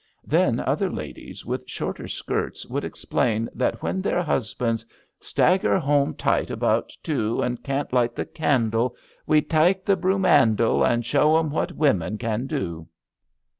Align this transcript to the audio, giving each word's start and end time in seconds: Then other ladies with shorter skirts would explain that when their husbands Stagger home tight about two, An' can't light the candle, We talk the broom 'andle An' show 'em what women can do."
Then 0.25 0.59
other 0.61 0.89
ladies 0.89 1.45
with 1.45 1.69
shorter 1.69 2.07
skirts 2.07 2.65
would 2.65 2.83
explain 2.83 3.47
that 3.53 3.83
when 3.83 4.01
their 4.01 4.23
husbands 4.23 4.83
Stagger 5.19 5.77
home 5.77 6.15
tight 6.15 6.49
about 6.49 6.91
two, 7.03 7.43
An' 7.43 7.57
can't 7.57 7.93
light 7.93 8.15
the 8.15 8.25
candle, 8.25 8.95
We 9.27 9.43
talk 9.43 9.83
the 9.85 9.95
broom 9.95 10.23
'andle 10.25 10.83
An' 10.83 11.03
show 11.03 11.37
'em 11.37 11.51
what 11.51 11.73
women 11.73 12.17
can 12.17 12.47
do." 12.47 12.87